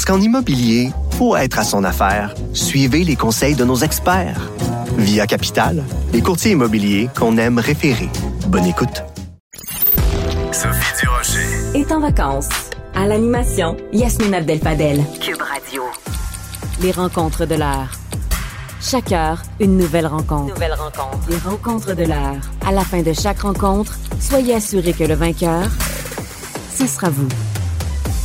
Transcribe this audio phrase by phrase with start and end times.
[0.00, 4.50] Parce qu'en immobilier, pour être à son affaire, suivez les conseils de nos experts.
[4.96, 5.84] Via Capital,
[6.14, 8.08] les courtiers immobiliers qu'on aime référer.
[8.46, 9.04] Bonne écoute.
[10.52, 11.78] Sophie Durocher.
[11.78, 12.48] est en vacances.
[12.94, 15.04] À l'animation, Yasmine Abdel-Fadel.
[15.20, 15.82] Cube Radio.
[16.80, 17.90] Les rencontres de l'heure.
[18.80, 20.54] Chaque heure, une nouvelle rencontre.
[20.54, 21.28] Nouvelle rencontre.
[21.28, 22.40] Les rencontres de l'heure.
[22.66, 25.68] À la fin de chaque rencontre, soyez assurés que le vainqueur,
[26.74, 27.28] ce sera vous.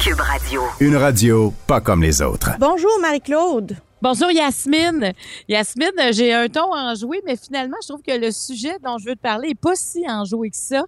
[0.05, 0.61] Cube Radio.
[0.81, 2.51] Une radio pas comme les autres.
[2.59, 3.75] Bonjour Marie-Claude.
[4.03, 5.13] Bonjour Yasmine.
[5.49, 9.15] Yasmine, j'ai un ton enjoué, mais finalement, je trouve que le sujet dont je veux
[9.15, 10.83] te parler n'est pas si enjoué que ça.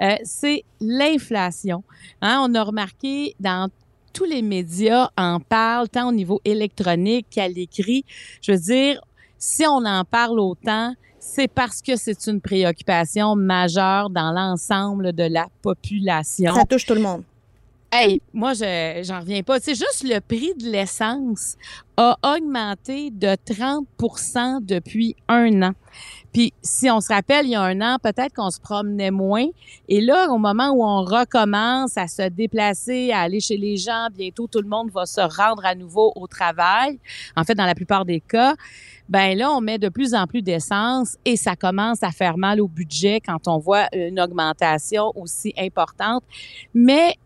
[0.00, 1.82] Euh, c'est l'inflation.
[2.22, 3.68] Hein, on a remarqué dans
[4.12, 8.04] tous les médias en parlent, tant au niveau électronique qu'à l'écrit.
[8.40, 9.00] Je veux dire,
[9.36, 15.24] si on en parle autant, c'est parce que c'est une préoccupation majeure dans l'ensemble de
[15.24, 16.54] la population.
[16.54, 17.24] Ça touche tout le monde.
[17.92, 19.58] Hey, moi, je j'en reviens pas.
[19.58, 21.56] C'est juste le prix de l'essence
[21.96, 25.72] a augmenté de 30% depuis un an.
[26.32, 29.46] Puis, si on se rappelle, il y a un an, peut-être qu'on se promenait moins.
[29.88, 34.06] Et là, au moment où on recommence à se déplacer, à aller chez les gens,
[34.16, 37.00] bientôt tout le monde va se rendre à nouveau au travail.
[37.36, 38.54] En fait, dans la plupart des cas,
[39.08, 42.60] ben là, on met de plus en plus d'essence et ça commence à faire mal
[42.60, 46.22] au budget quand on voit une augmentation aussi importante.
[46.72, 47.16] Mais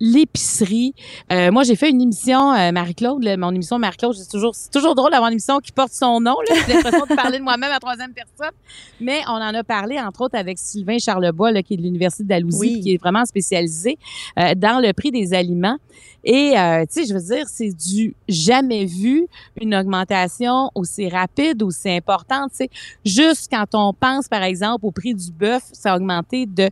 [0.00, 0.94] l'épicerie.
[1.32, 5.10] Euh, moi, j'ai fait une émission, euh, Marie-Claude, mon émission Marie-Claude, c'est toujours, toujours drôle
[5.10, 6.36] d'avoir une émission qui porte son nom.
[6.66, 8.54] J'ai l'impression de parler de moi-même à troisième personne.
[9.00, 12.24] Mais on en a parlé, entre autres, avec Sylvain Charlebois, là, qui est de l'Université
[12.24, 13.98] d'Alousie, qui est vraiment spécialisé
[14.38, 15.78] euh, dans le prix des aliments.
[16.24, 19.26] Et, euh, tu sais, je veux dire, c'est du jamais vu,
[19.60, 22.50] une augmentation aussi rapide, aussi importante.
[22.50, 22.70] Tu sais,
[23.04, 26.70] juste quand on pense, par exemple, au prix du bœuf, ça a augmenté de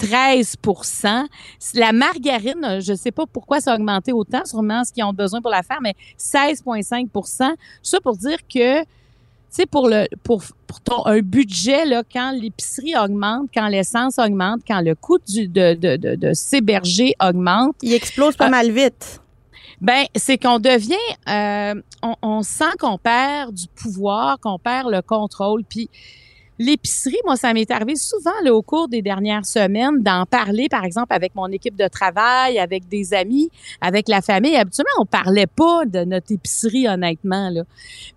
[0.00, 1.26] 13%
[1.74, 5.12] La margarine, je ne sais pas pourquoi ça a augmenté autant, sûrement ce qu'ils ont
[5.12, 8.86] besoin pour la faire, mais 16,5% Ça pour dire que, tu
[9.50, 14.62] sais, pour, le, pour, pour ton, un budget, là, quand l'épicerie augmente, quand l'essence augmente,
[14.66, 17.76] quand le coût du, de, de, de, de s'héberger augmente.
[17.82, 19.20] Il explose pas euh, mal vite.
[19.80, 20.94] Ben, c'est qu'on devient,
[21.28, 25.64] euh, on, on sent qu'on perd du pouvoir, qu'on perd le contrôle.
[25.64, 25.88] Puis,
[26.62, 30.84] L'épicerie, moi, ça m'est arrivé souvent là, au cours des dernières semaines d'en parler, par
[30.84, 33.48] exemple, avec mon équipe de travail, avec des amis,
[33.80, 34.54] avec la famille.
[34.56, 37.48] Habituellement, on parlait pas de notre épicerie, honnêtement.
[37.48, 37.62] Là.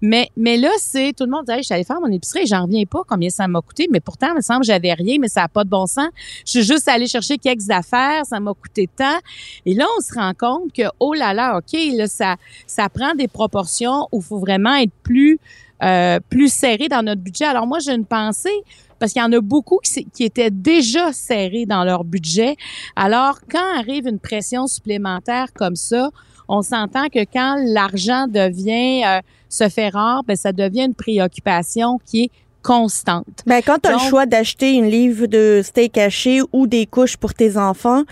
[0.01, 2.63] Mais, mais là, c'est tout le monde disait, je suis allée faire mon épicerie, j'en
[2.63, 3.87] reviens pas combien ça m'a coûté?
[3.89, 6.09] Mais pourtant, il me semble que j'avais rien, mais ça n'a pas de bon sens.
[6.45, 9.19] Je suis juste allée chercher quelques affaires, ça m'a coûté tant.
[9.65, 12.35] Et là, on se rend compte que, oh là là, OK, là, ça,
[12.67, 15.39] ça prend des proportions où il faut vraiment être plus
[15.83, 17.45] euh, plus serré dans notre budget.
[17.45, 18.63] Alors moi, j'ai une pensée
[18.99, 22.55] parce qu'il y en a beaucoup qui, qui, étaient déjà serrés dans leur budget.
[22.95, 26.09] Alors, quand arrive une pression supplémentaire comme ça,
[26.47, 31.99] on s'entend que quand l'argent devient euh, se fait rare, ben ça devient une préoccupation
[32.05, 33.43] qui est constante.
[33.45, 37.17] Ben quand tu as le choix d'acheter une livre de steak haché ou des couches
[37.17, 38.03] pour tes enfants,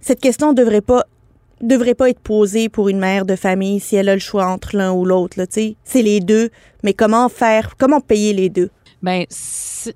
[0.00, 1.04] cette question devrait pas
[1.60, 4.76] devrait pas être posée pour une mère de famille si elle a le choix entre
[4.76, 5.36] l'un ou l'autre.
[5.48, 6.50] C'est les deux,
[6.82, 8.70] mais comment faire, comment payer les deux?
[9.02, 9.24] Ben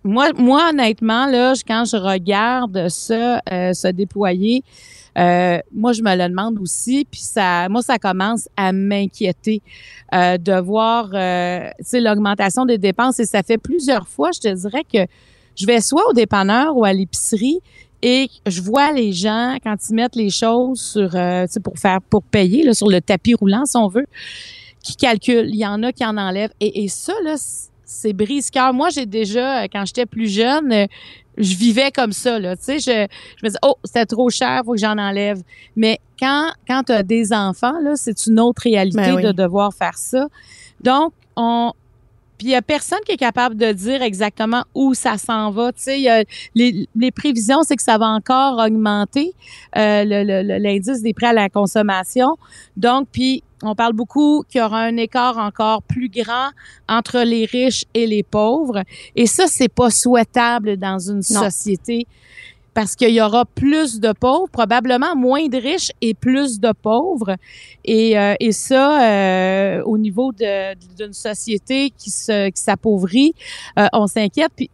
[0.04, 4.62] moi, moi honnêtement là, quand je regarde ça euh, se déployer,
[5.18, 9.62] euh, moi je me le demande aussi, puis ça, moi ça commence à m'inquiéter
[10.14, 11.08] euh, de voir,
[11.92, 15.10] l'augmentation des dépenses et ça fait plusieurs fois, je te dirais que
[15.56, 17.60] je vais soit au dépanneur ou à l'épicerie
[18.02, 22.22] et je vois les gens quand ils mettent les choses sur euh, pour faire pour
[22.22, 24.06] payer là, sur le tapis roulant si on veut
[24.82, 25.50] qui calculent.
[25.50, 26.54] Il y en a qui en enlèvent.
[26.60, 27.34] Et, et ça là
[27.84, 28.72] c'est brise-cœur.
[28.72, 30.86] Moi j'ai déjà quand j'étais plus jeune euh,
[31.36, 32.56] je vivais comme ça là.
[32.56, 33.06] Tu sais je,
[33.36, 35.42] je me disais oh c'était trop cher faut que j'en enlève.
[35.76, 39.22] Mais quand quand tu as des enfants là c'est une autre réalité Ben oui.
[39.22, 40.26] de devoir faire ça.
[40.80, 41.72] Donc on
[42.40, 45.72] puis il y a personne qui est capable de dire exactement où ça s'en va.
[45.72, 49.34] Tu sais, il y a les, les prévisions, c'est que ça va encore augmenter
[49.76, 52.38] euh, le- le- le- l'indice des prêts à la consommation.
[52.78, 56.48] Donc, puis on parle beaucoup qu'il y aura un écart encore plus grand
[56.88, 58.84] entre les riches et les pauvres.
[59.16, 61.42] Et ça, c'est pas souhaitable dans une Non.
[61.44, 62.06] société
[62.80, 67.36] parce qu'il y aura plus de pauvres, probablement moins de riches et plus de pauvres.
[67.84, 73.34] Et, euh, et ça, euh, au niveau d'une société qui se qui s'appauvrit,
[73.78, 74.52] euh, on s'inquiète.
[74.56, 74.70] Puis,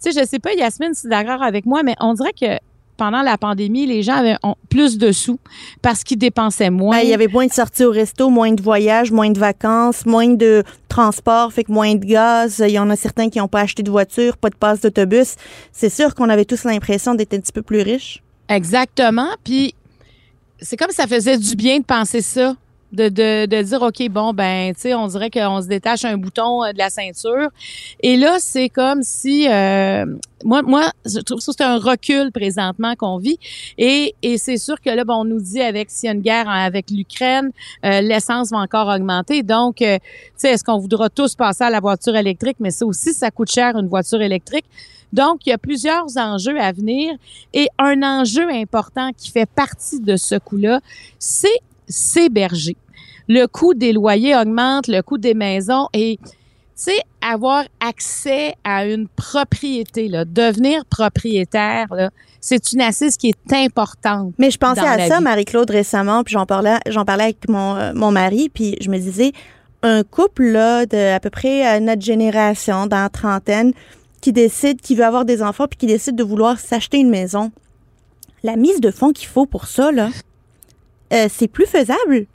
[0.00, 2.32] tu sais, je sais pas, Yasmine, si tu es d'accord avec moi, mais on dirait
[2.32, 2.60] que
[2.98, 5.38] pendant la pandémie, les gens avaient ont plus de sous
[5.80, 6.96] parce qu'ils dépensaient moins.
[6.98, 10.04] Ben, il y avait moins de sorties au resto, moins de voyages, moins de vacances,
[10.04, 12.62] moins de transport, fait que moins de gaz.
[12.66, 15.36] Il y en a certains qui n'ont pas acheté de voiture, pas de passe d'autobus.
[15.72, 18.22] C'est sûr qu'on avait tous l'impression d'être un petit peu plus riches.
[18.48, 19.28] Exactement.
[19.44, 19.74] Puis
[20.60, 22.56] c'est comme ça faisait du bien de penser ça.
[22.90, 26.16] De, de, de dire, OK, bon, ben, tu sais, on dirait qu'on se détache un
[26.16, 27.50] bouton euh, de la ceinture.
[28.00, 30.06] Et là, c'est comme si, euh,
[30.42, 33.38] moi, moi, je trouve que c'est un recul présentement qu'on vit.
[33.76, 36.22] Et, et c'est sûr que là, bon, on nous dit avec s'il y a une
[36.22, 37.50] guerre avec l'Ukraine,
[37.84, 39.42] euh, l'essence va encore augmenter.
[39.42, 42.56] Donc, euh, tu sais, est-ce qu'on voudra tous passer à la voiture électrique?
[42.60, 44.64] Mais ça aussi, ça coûte cher, une voiture électrique.
[45.12, 47.14] Donc, il y a plusieurs enjeux à venir.
[47.52, 50.80] Et un enjeu important qui fait partie de ce coût-là,
[51.18, 51.48] c'est
[51.88, 52.76] s'héberger.
[53.28, 58.86] Le coût des loyers augmente, le coût des maisons et tu sais, avoir accès à
[58.86, 64.32] une propriété, là, devenir propriétaire, là, c'est une assise qui est importante.
[64.38, 65.20] Mais je pensais à ça.
[65.20, 68.98] Marie-Claude, récemment, puis j'en parlais, j'en parlais avec mon, euh, mon mari, puis je me
[68.98, 69.32] disais,
[69.82, 73.72] un couple là, de à peu près notre génération, dans la trentaine,
[74.20, 77.50] qui décide, qui veut avoir des enfants, puis qui décide de vouloir s'acheter une maison,
[78.42, 80.08] la mise de fonds qu'il faut pour ça, là,
[81.12, 82.26] euh, c'est plus faisable.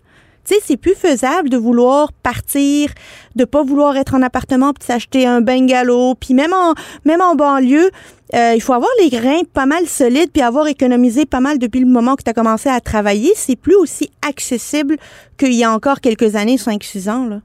[0.46, 2.90] Tu sais, c'est plus faisable de vouloir partir,
[3.36, 6.74] de pas vouloir être en appartement puis s'acheter un bungalow, puis même en
[7.06, 7.92] même en banlieue,
[8.34, 11.80] euh, il faut avoir les grains pas mal solides puis avoir économisé pas mal depuis
[11.80, 13.32] le moment que tu as commencé à travailler.
[13.36, 14.98] C'est plus aussi accessible
[15.38, 17.26] qu'il y a encore quelques années, 5-6 ans.
[17.26, 17.40] Là.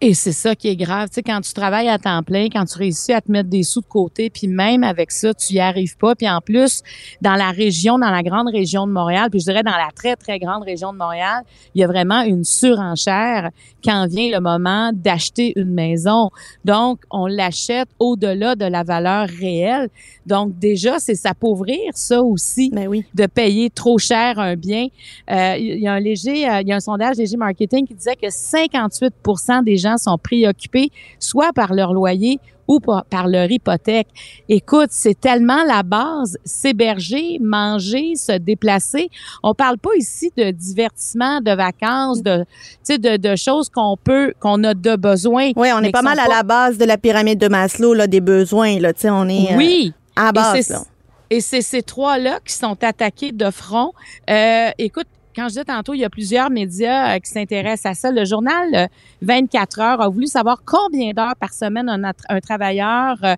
[0.00, 1.08] Et, c'est ça qui est grave.
[1.08, 3.62] Tu sais, quand tu travailles à temps plein, quand tu réussis à te mettre des
[3.62, 6.16] sous de côté, puis même avec ça, tu y arrives pas.
[6.16, 6.82] Puis en plus,
[7.22, 10.16] dans la région, dans la grande région de Montréal, puis je dirais dans la très,
[10.16, 11.44] très grande région de Montréal,
[11.74, 13.50] il y a vraiment une surenchère
[13.84, 16.30] quand vient le moment d'acheter une maison.
[16.64, 19.88] Donc, on l'achète au-delà de la valeur réelle.
[20.26, 23.04] Donc, déjà, c'est s'appauvrir, ça aussi Ben oui.
[23.14, 24.88] de payer trop cher un bien.
[25.30, 27.94] Euh, il y a un léger, euh, il y a un sondage léger marketing qui
[27.94, 29.14] disait que 58
[29.64, 32.38] des gens sont préoccupés soit par leur loyer
[32.68, 34.08] ou par, par leur hypothèque.
[34.48, 39.08] Écoute, c'est tellement la base, s'héberger, manger, se déplacer.
[39.44, 42.44] On parle pas ici de divertissement, de vacances, de,
[42.88, 45.50] de, de choses qu'on peut, qu'on a de besoin.
[45.54, 48.20] Oui, on est pas mal à la base de la pyramide de Maslow, là, des
[48.20, 48.80] besoins.
[48.80, 49.92] Là, Tu sais, on est euh, Oui.
[50.16, 50.86] à Et base.
[51.30, 53.92] Et c'est ces trois-là qui sont attaqués de front.
[54.30, 55.06] Euh, écoute,
[55.36, 58.10] quand je disais tantôt, il y a plusieurs médias euh, qui s'intéressent à ça.
[58.10, 58.86] Le journal euh,
[59.22, 61.88] 24 heures a voulu savoir combien d'heures par semaine
[62.28, 63.34] un, travailleur euh,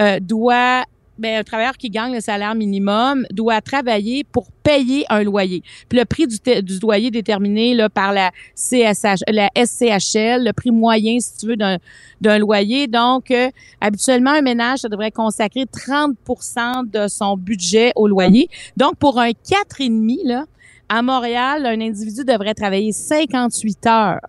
[0.00, 0.84] euh, doit
[1.18, 5.62] ben, un travailleur qui gagne le salaire minimum doit travailler pour payer un loyer.
[5.88, 10.70] Puis le prix du, du loyer déterminé là, par la CSH, la SCHL, le prix
[10.70, 12.88] moyen, si tu veux, d'un loyer.
[12.88, 13.50] Donc, euh,
[13.80, 18.48] habituellement, un ménage, ça devrait consacrer 30% de son budget au loyer.
[18.76, 20.46] Donc, pour un 4,5, là,
[20.94, 24.20] à Montréal, un individu devrait travailler 58 heures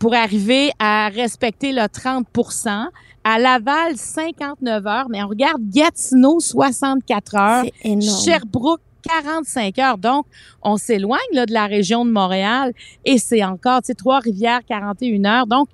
[0.00, 2.88] pour arriver à respecter le 30%
[3.22, 7.64] À Laval, 59 heures, mais on regarde Gatineau, 64 heures.
[7.64, 8.24] C'est énorme.
[8.24, 9.98] Sherbrooke, 45 heures.
[9.98, 10.26] Donc,
[10.62, 12.72] on s'éloigne là, de la région de Montréal
[13.04, 15.46] et c'est encore, tu sais, Trois-Rivières, 41 heures.
[15.46, 15.68] Donc,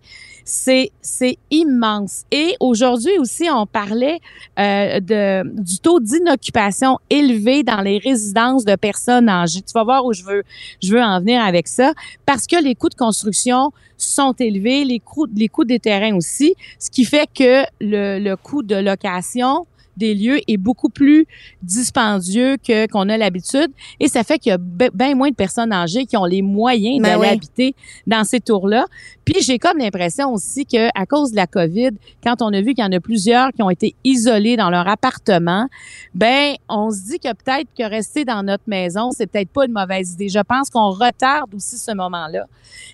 [0.49, 2.25] c'est c'est immense.
[2.33, 4.19] Et aujourd'hui aussi, on parlait
[4.59, 4.99] euh,
[5.45, 9.61] du taux d'inoccupation élevé dans les résidences de personnes âgées.
[9.61, 10.43] Tu vas voir où je veux
[10.83, 11.93] je veux en venir avec ça
[12.25, 16.55] parce que les coûts de construction sont élevés, les coûts les coûts des terrains aussi,
[16.79, 19.67] ce qui fait que le, le coût de location
[19.99, 21.27] des lieux est beaucoup plus
[21.63, 25.73] dispendieux que qu'on a l'habitude et ça fait qu'il y a bien moins de personnes
[25.73, 27.29] âgées qui ont les moyens Ben d'aller oui.
[27.29, 27.75] habiter
[28.07, 28.87] dans ces tours-là.
[29.25, 31.91] Puis j'ai comme l'impression aussi que à cause de la Covid,
[32.23, 34.89] quand on a vu qu'il y en a plusieurs qui ont été isolés dans leur
[34.89, 35.69] appartement,
[36.15, 39.73] ben on se dit que peut-être que rester dans notre maison, c'est peut-être pas une
[39.73, 40.29] mauvaise idée.
[40.29, 42.47] Je pense qu'on retarde aussi ce moment-là.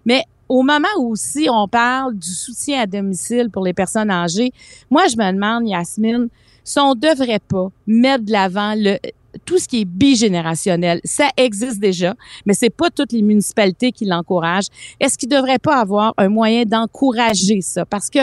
[0.05, 4.53] Mais au moment où aussi on parle du soutien à domicile pour les personnes âgées,
[4.91, 6.29] moi je me demande Yasmine,
[6.63, 8.99] si on devrait pas mettre de l'avant le
[9.45, 12.15] tout ce qui est bigénérationnel, ça existe déjà,
[12.47, 14.69] mais c'est pas toutes les municipalités qui l'encouragent.
[15.01, 17.85] Est-ce qu'il devrait pas avoir un moyen d'encourager ça?
[17.85, 18.21] Parce que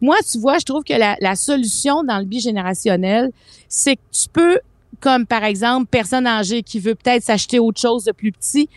[0.00, 3.30] moi, tu vois, je trouve que la, la solution dans le bigénérationnel,
[3.68, 4.58] c'est que tu peux,
[5.00, 8.68] comme par exemple, personne âgée qui veut peut-être s'acheter autre chose de plus petit,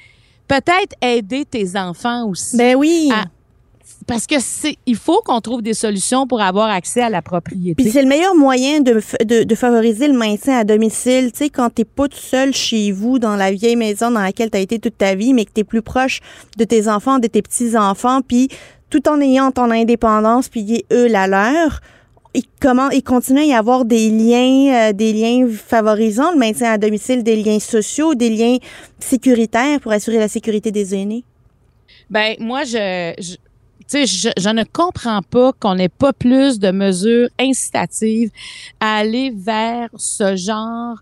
[0.48, 2.58] peut-être aider tes enfants aussi.
[2.58, 3.12] Ben oui.
[4.08, 7.82] Parce que c'est, il faut qu'on trouve des solutions pour avoir accès à la propriété.
[7.82, 11.32] Puis c'est le meilleur moyen de, de, de favoriser le maintien à domicile.
[11.32, 14.52] Tu sais, quand t'es pas tout seul chez vous, dans la vieille maison dans laquelle
[14.52, 16.20] tu as été toute ta vie, mais que tu es plus proche
[16.58, 18.50] de tes enfants, de tes petits-enfants, puis
[18.92, 21.82] tout en ayant ton indépendance, puis eux la leur,
[22.36, 26.74] et comment il continue à y avoir des liens, euh, des liens favorisant le maintien
[26.74, 28.58] à domicile, des liens sociaux, des liens
[29.00, 31.24] sécuritaires pour assurer la sécurité des aînés?
[32.10, 33.36] Ben moi, je, je
[33.88, 38.32] tu sais, je, je ne comprends pas qu'on n'ait pas plus de mesures incitatives
[38.80, 40.98] à aller vers ce genre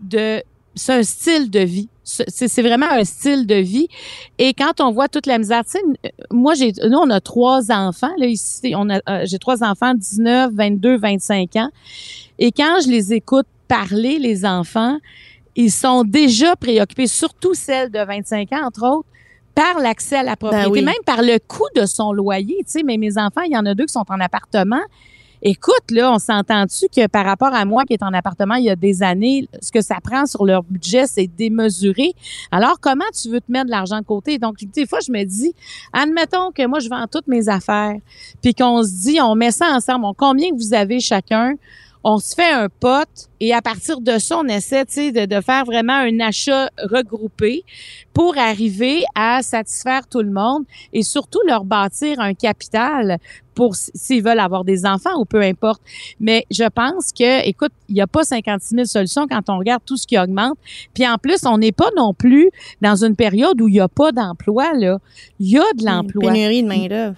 [0.00, 0.42] de,
[0.76, 1.88] c'est un style de vie.
[2.04, 3.88] C'est vraiment un style de vie.
[4.38, 7.20] Et quand on voit toute la misère, tu sais, euh, moi j'ai, nous on a
[7.20, 11.70] trois enfants là ici, on a, euh, j'ai trois enfants, 19, 22, 25 ans.
[12.38, 14.98] Et quand je les écoute parler, les enfants,
[15.56, 19.08] ils sont déjà préoccupés, surtout celles de 25 ans entre autres
[19.56, 20.84] par l'accès à la propriété, oui.
[20.84, 22.58] même par le coût de son loyer.
[22.66, 24.82] Tu sais, mais mes enfants, il y en a deux qui sont en appartement.
[25.48, 28.70] Écoute, là, on s'entend-tu que par rapport à moi qui est en appartement il y
[28.70, 32.14] a des années, ce que ça prend sur leur budget, c'est démesuré.
[32.50, 34.38] Alors, comment tu veux te mettre de l'argent de côté?
[34.38, 35.54] Donc, des fois, je me dis,
[35.92, 37.94] admettons que moi, je vends toutes mes affaires,
[38.42, 41.54] puis qu'on se dit, on met ça ensemble, on, combien vous avez chacun?
[42.08, 45.64] On se fait un pote et à partir de ça, on essaie de, de faire
[45.64, 47.64] vraiment un achat regroupé
[48.14, 53.18] pour arriver à satisfaire tout le monde et surtout leur bâtir un capital
[53.56, 55.82] pour s'ils veulent avoir des enfants ou peu importe.
[56.20, 59.82] Mais je pense que, écoute, il n'y a pas 56 000 solutions quand on regarde
[59.84, 60.56] tout ce qui augmente.
[60.94, 62.50] Puis en plus, on n'est pas non plus
[62.82, 64.74] dans une période où il n'y a pas d'emploi.
[64.74, 65.00] Là,
[65.40, 66.30] il y a de l'emploi.
[66.30, 67.16] Pénurie de main-d'œuvre.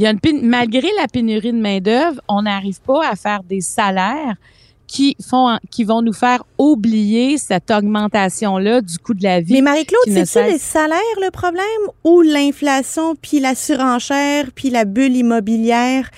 [0.00, 3.42] Il y a une malgré la pénurie de main d'œuvre, on n'arrive pas à faire
[3.42, 4.34] des salaires
[4.86, 9.52] qui font qui vont nous faire oublier cette augmentation là du coût de la vie.
[9.52, 11.62] Mais Marie-Claude, ne c'est-tu les salaires le problème
[12.02, 16.08] ou l'inflation, puis la surenchère, puis la bulle immobilière?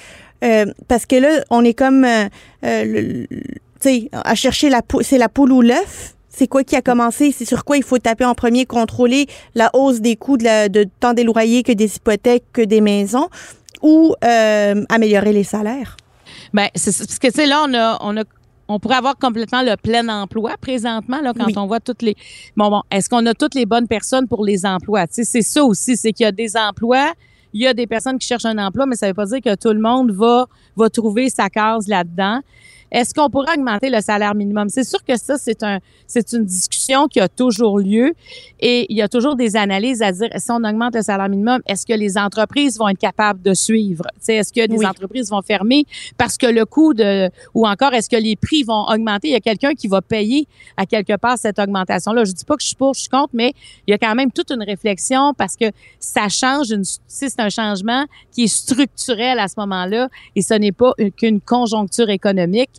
[0.45, 2.29] Euh, parce que là, on est comme, euh,
[2.65, 3.41] euh, tu
[3.81, 6.15] sais, à chercher la poule, c'est la poule ou l'œuf?
[6.29, 7.31] C'est quoi qui a commencé?
[7.37, 8.65] C'est sur quoi il faut taper en premier?
[8.65, 12.63] Contrôler la hausse des coûts de, la- de tant des loyers que des hypothèques, que
[12.63, 13.29] des maisons?
[13.83, 15.97] Ou euh, améliorer les salaires?
[16.55, 18.23] Ben c'est c'est- parce que tu sais là on a on a
[18.69, 21.55] on pourrait avoir complètement le plein emploi présentement là quand Oui.
[21.57, 22.15] on voit toutes les
[22.57, 25.07] bon bon est-ce qu'on a toutes les bonnes personnes pour les emplois?
[25.07, 27.13] Tu sais c'est ça aussi c'est qu'il y a des emplois
[27.53, 29.55] il y a des personnes qui cherchent un emploi mais ça veut pas dire que
[29.57, 30.47] tout le monde va
[30.77, 32.41] va trouver sa case là-dedans
[32.93, 34.69] est-ce qu'on pourrait augmenter le salaire minimum?
[34.69, 38.13] C'est sûr que ça c'est un c'est une discussion qui a toujours lieu
[38.61, 41.61] et il y a toujours des analyses à dire si on augmente le salaire minimum
[41.67, 44.05] est-ce que les entreprises vont être capables de suivre?
[44.17, 44.87] Tu sais est-ce que des Oui.
[44.87, 45.85] entreprises vont fermer
[46.19, 49.29] parce que le coût de ou encore est-ce que les prix vont augmenter?
[49.29, 50.47] Il y a quelqu'un qui va payer
[50.77, 53.09] à quelque part cette augmentation là je dis pas que je suis pour je suis
[53.09, 53.55] contre mais
[53.87, 55.67] il y a quand même toute une réflexion parce que
[55.99, 60.55] ça change une si c'est un changement qui est structurel à ce moment-là et ce
[60.55, 62.71] n'est pas une- qu'une conjoncture économique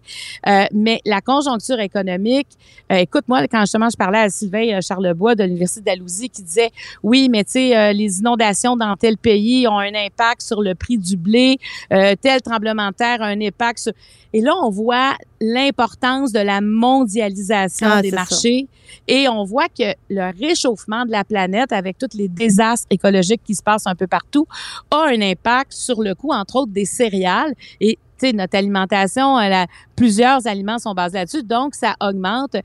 [0.48, 2.48] Euh, mais la conjoncture économique
[2.92, 6.42] euh, écoute moi quand justement je parlais à Sylvain euh, Charlebois de l'université d'Alousie qui
[6.42, 10.62] disait oui mais tu sais euh, les inondations dans tel pays ont un impact sur
[10.62, 11.58] le prix du blé
[11.90, 13.94] tel tremblement de terre a un impact sur...
[14.34, 18.68] Et là, on voit l'importance de la mondialisation Ah, des marchés
[19.08, 23.54] et on voit que le réchauffement de la planète avec tous les désastres écologiques qui
[23.54, 24.48] se passent un peu partout
[24.90, 27.54] a un impact sur le coût, entre autres, des céréales.
[27.80, 29.66] Et sais, notre alimentation, euh,
[29.96, 32.56] plusieurs aliments sont basés là-dessus, donc ça augmente.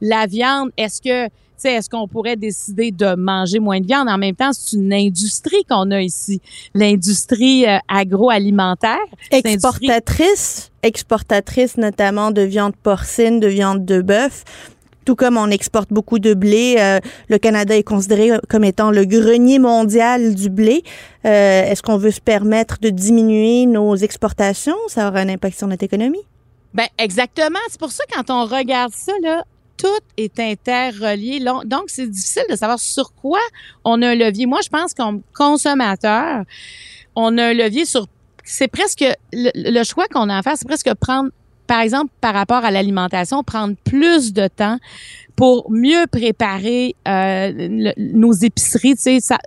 [0.00, 1.30] La viande, est-ce que
[1.64, 4.08] est-ce qu'on pourrait décider de manger moins de viande?
[4.08, 6.40] En même temps, c'est une industrie qu'on a ici,
[6.74, 8.98] l'industrie euh, agroalimentaire.
[9.30, 14.44] Exportatrice, exportatrice notamment de viande porcine, de viande de bœuf.
[15.08, 16.98] Tout comme on exporte beaucoup de blé, euh,
[17.30, 20.82] le Canada est considéré comme étant le grenier mondial du blé.
[21.24, 24.76] Euh, Est-ce qu'on veut se permettre de diminuer nos exportations?
[24.88, 26.20] Ça aura un impact sur notre économie?
[26.74, 27.58] Ben exactement.
[27.70, 29.44] C'est pour ça quand on regarde ça là,
[29.78, 29.86] tout
[30.18, 31.42] est interrelié.
[31.64, 33.40] Donc c'est difficile de savoir sur quoi
[33.86, 34.44] on a un levier.
[34.44, 36.42] Moi, je pense comme consommateur,
[37.16, 38.08] on a un levier sur.
[38.44, 41.30] C'est presque le, le choix qu'on a à faire, c'est presque prendre,
[41.68, 44.78] par exemple, par rapport à l'alimentation, prendre plus de temps
[45.38, 49.38] pour mieux préparer euh, le- nos épiceries, tu sais, ça,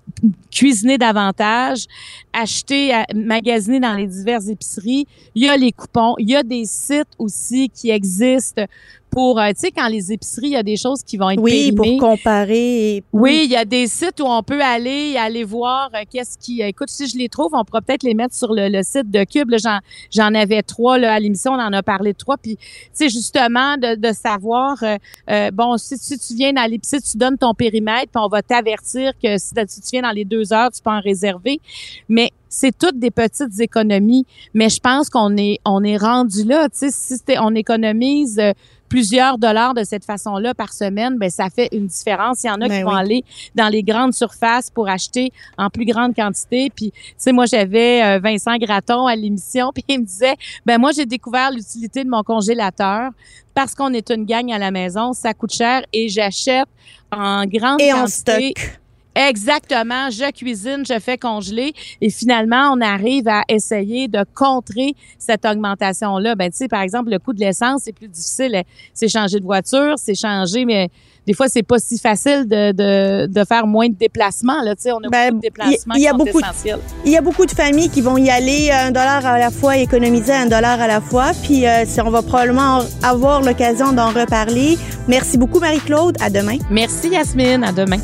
[0.49, 1.85] cuisiner davantage,
[2.31, 5.05] acheter, à- magasiner dans les diverses épiceries.
[5.35, 8.63] Il y a les coupons, il y a des sites aussi qui existent
[9.09, 11.41] pour, euh, tu sais, quand les épiceries, il y a des choses qui vont être
[11.41, 12.95] Oui, pour comparer.
[12.95, 16.37] et- Oui, il y a des sites où on peut aller aller voir euh, qu'est-ce
[16.37, 16.61] qui.
[16.61, 19.25] Écoute, si je les trouve, on pourra peut-être les mettre sur le, le site de
[19.25, 19.51] Cube.
[19.61, 19.79] J'en,
[20.11, 22.37] j'en avais trois là, à l'émission, on en a parlé de trois.
[22.37, 24.95] Puis, tu sais, justement, de, de savoir, euh,
[25.29, 28.41] euh, bon, si, si tu viens dans l'épicerie, tu donnes ton périmètre, puis on va
[28.41, 31.59] t'avertir que si, si tu viens dans les deux heures, tu peux en réserver.
[32.07, 36.67] Mais c'est toutes des petites économies, mais je pense qu'on est on est rendu là.
[36.69, 38.51] Tu sais, si on économise euh,
[38.89, 42.43] plusieurs dollars de cette façon-là par semaine, ben ça fait une différence.
[42.43, 43.23] Il y en a Ben qui vont aller
[43.55, 46.69] dans les grandes surfaces pour acheter en plus grande quantité.
[46.75, 50.77] Puis, tu sais, moi, j'avais euh, Vincent Graton à l'émission, puis il me disait, ben
[50.77, 53.11] moi, j'ai découvert l'utilité de mon congélateur
[53.53, 56.67] parce qu'on est une gang à la maison, ça coûte cher et j'achète
[57.13, 58.53] en grande Et en quantité.
[58.57, 58.80] stock.
[59.15, 60.09] Exactement.
[60.09, 66.35] Je cuisine, je fais congeler et finalement, on arrive à essayer de contrer cette augmentation-là.
[66.35, 68.63] Ben, tu sais, par exemple, le coût de l'essence, c'est plus difficile.
[68.93, 70.89] C'est changer de voiture, c'est changer, mais
[71.27, 74.61] des fois, c'est pas si facile de, de, de faire moins de déplacements.
[74.63, 76.25] Là, tu sais, on a Ben, beaucoup de déplacements il y- y a qui sont
[76.25, 76.79] beaucoup essentiels.
[77.05, 79.77] Il y a beaucoup de familles qui vont y aller un dollar à la fois,
[79.77, 81.31] économiser un dollar à la fois.
[81.43, 84.77] Puis euh, si on va probablement avoir l'occasion d'en reparler.
[85.07, 86.15] Merci beaucoup, Marie-Claude.
[86.21, 86.57] À demain.
[86.71, 87.63] Merci, Yasmine.
[87.63, 87.97] À demain.